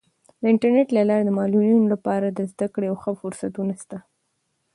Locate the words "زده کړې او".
2.51-2.95